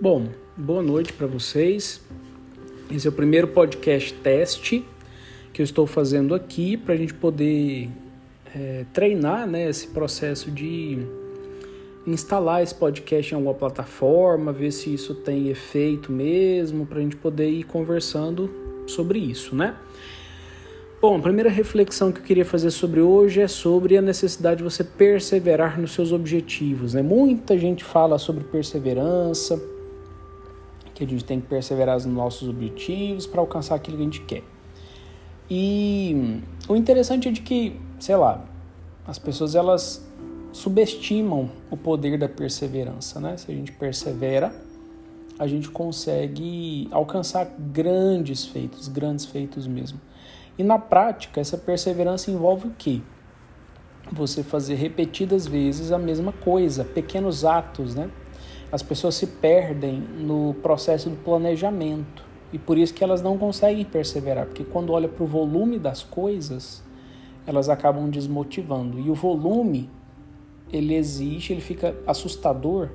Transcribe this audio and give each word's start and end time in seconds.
Bom, 0.00 0.28
boa 0.56 0.80
noite 0.80 1.12
para 1.12 1.26
vocês. 1.26 2.00
Esse 2.88 3.08
é 3.08 3.10
o 3.10 3.12
primeiro 3.12 3.48
podcast 3.48 4.14
teste 4.14 4.84
que 5.52 5.60
eu 5.60 5.64
estou 5.64 5.88
fazendo 5.88 6.36
aqui 6.36 6.76
para 6.76 6.94
a 6.94 6.96
gente 6.96 7.12
poder 7.12 7.90
é, 8.54 8.84
treinar 8.92 9.44
né, 9.44 9.68
esse 9.68 9.88
processo 9.88 10.52
de 10.52 11.00
instalar 12.06 12.62
esse 12.62 12.76
podcast 12.76 13.32
em 13.32 13.34
alguma 13.34 13.54
plataforma, 13.54 14.52
ver 14.52 14.70
se 14.70 14.94
isso 14.94 15.16
tem 15.16 15.48
efeito 15.48 16.12
mesmo, 16.12 16.86
para 16.86 16.98
a 17.00 17.02
gente 17.02 17.16
poder 17.16 17.50
ir 17.50 17.64
conversando 17.64 18.48
sobre 18.86 19.18
isso, 19.18 19.56
né? 19.56 19.74
Bom, 21.02 21.16
a 21.16 21.20
primeira 21.20 21.50
reflexão 21.50 22.12
que 22.12 22.20
eu 22.20 22.24
queria 22.24 22.44
fazer 22.44 22.70
sobre 22.70 23.00
hoje 23.00 23.40
é 23.40 23.48
sobre 23.48 23.96
a 23.96 24.02
necessidade 24.02 24.58
de 24.58 24.62
você 24.62 24.84
perseverar 24.84 25.80
nos 25.80 25.90
seus 25.92 26.12
objetivos. 26.12 26.94
Né? 26.94 27.02
Muita 27.02 27.58
gente 27.58 27.82
fala 27.82 28.18
sobre 28.18 28.42
perseverança, 28.44 29.60
que 30.98 31.04
a 31.04 31.06
gente 31.06 31.24
tem 31.24 31.40
que 31.40 31.46
perseverar 31.46 31.94
nos 31.94 32.06
nossos 32.06 32.48
objetivos 32.48 33.24
para 33.24 33.40
alcançar 33.40 33.76
aquilo 33.76 33.96
que 33.96 34.02
a 34.02 34.04
gente 34.04 34.20
quer. 34.22 34.42
E 35.48 36.42
o 36.68 36.74
interessante 36.74 37.28
é 37.28 37.30
de 37.30 37.40
que, 37.40 37.80
sei 38.00 38.16
lá, 38.16 38.44
as 39.06 39.16
pessoas 39.16 39.54
elas 39.54 40.04
subestimam 40.52 41.50
o 41.70 41.76
poder 41.76 42.18
da 42.18 42.28
perseverança, 42.28 43.20
né? 43.20 43.36
Se 43.36 43.50
a 43.50 43.54
gente 43.54 43.70
persevera, 43.70 44.52
a 45.38 45.46
gente 45.46 45.70
consegue 45.70 46.88
alcançar 46.90 47.48
grandes 47.58 48.44
feitos, 48.44 48.88
grandes 48.88 49.24
feitos 49.24 49.68
mesmo. 49.68 50.00
E 50.58 50.64
na 50.64 50.80
prática, 50.80 51.40
essa 51.40 51.56
perseverança 51.56 52.28
envolve 52.28 52.66
o 52.66 52.72
quê? 52.76 53.00
Você 54.10 54.42
fazer 54.42 54.74
repetidas 54.74 55.46
vezes 55.46 55.92
a 55.92 55.98
mesma 55.98 56.32
coisa, 56.32 56.84
pequenos 56.84 57.44
atos, 57.44 57.94
né? 57.94 58.10
As 58.70 58.82
pessoas 58.82 59.14
se 59.14 59.26
perdem 59.26 60.00
no 60.00 60.54
processo 60.62 61.08
do 61.08 61.16
planejamento 61.16 62.22
e 62.52 62.58
por 62.58 62.76
isso 62.76 62.92
que 62.92 63.02
elas 63.02 63.22
não 63.22 63.38
conseguem 63.38 63.84
perseverar, 63.84 64.46
porque 64.46 64.64
quando 64.64 64.92
olha 64.92 65.08
para 65.08 65.24
o 65.24 65.26
volume 65.26 65.78
das 65.78 66.02
coisas, 66.02 66.82
elas 67.46 67.68
acabam 67.68 68.10
desmotivando. 68.10 68.98
E 68.98 69.10
o 69.10 69.14
volume, 69.14 69.88
ele 70.70 70.94
existe, 70.94 71.52
ele 71.52 71.62
fica 71.62 71.96
assustador, 72.06 72.90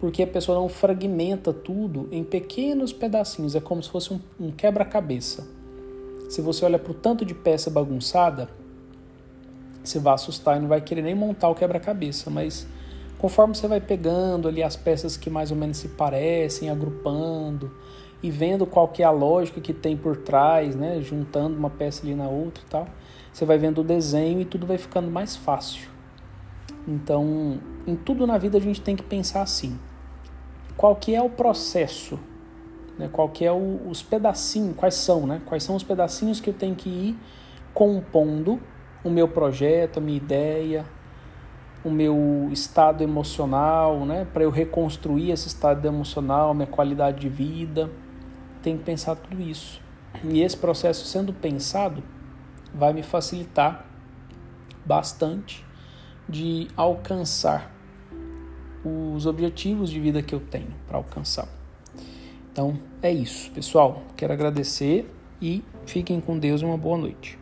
porque 0.00 0.22
a 0.22 0.26
pessoa 0.26 0.58
não 0.58 0.68
fragmenta 0.68 1.52
tudo 1.52 2.08
em 2.12 2.22
pequenos 2.22 2.92
pedacinhos, 2.92 3.56
é 3.56 3.60
como 3.60 3.82
se 3.82 3.90
fosse 3.90 4.12
um, 4.12 4.20
um 4.38 4.52
quebra-cabeça. 4.52 5.46
Se 6.28 6.40
você 6.40 6.64
olha 6.64 6.78
para 6.78 6.92
o 6.92 6.94
tanto 6.94 7.24
de 7.24 7.34
peça 7.34 7.70
bagunçada, 7.70 8.48
você 9.82 9.98
vai 9.98 10.14
assustar 10.14 10.56
e 10.56 10.60
não 10.60 10.68
vai 10.68 10.80
querer 10.80 11.02
nem 11.02 11.14
montar 11.14 11.48
o 11.48 11.54
quebra-cabeça, 11.54 12.30
mas 12.30 12.68
conforme 13.18 13.54
você 13.54 13.68
vai 13.68 13.80
pegando 13.80 14.48
ali 14.48 14.62
as 14.62 14.76
peças 14.76 15.16
que 15.16 15.28
mais 15.28 15.50
ou 15.50 15.56
menos 15.56 15.76
se 15.76 15.88
parecem, 15.88 16.70
agrupando 16.70 17.70
e 18.22 18.30
vendo 18.30 18.66
qual 18.66 18.88
que 18.88 19.02
é 19.02 19.06
a 19.06 19.10
lógica 19.10 19.60
que 19.60 19.72
tem 19.72 19.96
por 19.96 20.16
trás, 20.16 20.74
né, 20.74 21.00
juntando 21.00 21.56
uma 21.56 21.70
peça 21.70 22.02
ali 22.04 22.14
na 22.14 22.28
outra 22.28 22.62
e 22.66 22.70
tal, 22.70 22.88
você 23.32 23.44
vai 23.44 23.58
vendo 23.58 23.80
o 23.80 23.84
desenho 23.84 24.40
e 24.40 24.44
tudo 24.44 24.66
vai 24.66 24.78
ficando 24.78 25.10
mais 25.10 25.36
fácil. 25.36 25.88
Então, 26.86 27.60
em 27.86 27.94
tudo 27.94 28.26
na 28.26 28.38
vida 28.38 28.56
a 28.56 28.60
gente 28.60 28.80
tem 28.80 28.96
que 28.96 29.02
pensar 29.02 29.42
assim: 29.42 29.78
qual 30.76 30.96
que 30.96 31.14
é 31.14 31.22
o 31.22 31.28
processo 31.28 32.18
né? 32.98 33.08
Qual 33.10 33.28
que 33.28 33.44
é 33.44 33.52
o, 33.52 33.80
os 33.88 34.02
pedacinhos, 34.02 34.74
quais 34.76 34.94
são, 34.94 35.26
né? 35.26 35.40
Quais 35.46 35.62
são 35.62 35.76
os 35.76 35.84
pedacinhos 35.84 36.40
que 36.40 36.50
eu 36.50 36.54
tenho 36.54 36.74
que 36.74 36.88
ir 36.88 37.18
compondo 37.72 38.60
o 39.04 39.08
meu 39.08 39.28
projeto, 39.28 39.98
a 39.98 40.00
minha 40.00 40.16
ideia, 40.16 40.84
o 41.84 41.90
meu 41.90 42.48
estado 42.52 43.02
emocional, 43.02 44.04
né? 44.04 44.26
Para 44.32 44.42
eu 44.42 44.50
reconstruir 44.50 45.30
esse 45.30 45.48
estado 45.48 45.86
emocional, 45.86 46.54
minha 46.54 46.66
qualidade 46.66 47.20
de 47.20 47.28
vida, 47.28 47.90
tem 48.62 48.76
que 48.76 48.84
pensar 48.84 49.16
tudo 49.16 49.40
isso. 49.40 49.80
E 50.24 50.42
esse 50.42 50.56
processo 50.56 51.06
sendo 51.06 51.32
pensado 51.32 52.02
vai 52.74 52.92
me 52.92 53.02
facilitar 53.02 53.84
bastante 54.84 55.64
de 56.28 56.68
alcançar 56.76 57.72
os 58.84 59.26
objetivos 59.26 59.90
de 59.90 60.00
vida 60.00 60.22
que 60.22 60.34
eu 60.34 60.40
tenho 60.40 60.74
para 60.86 60.96
alcançar. 60.96 61.48
Então 62.52 62.78
é 63.02 63.12
isso, 63.12 63.50
pessoal. 63.52 64.02
Quero 64.16 64.32
agradecer 64.32 65.08
e 65.40 65.62
fiquem 65.86 66.20
com 66.20 66.38
Deus 66.38 66.60
e 66.60 66.64
uma 66.64 66.76
boa 66.76 66.98
noite. 66.98 67.38